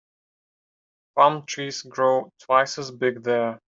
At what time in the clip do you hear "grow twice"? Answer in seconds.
1.83-2.79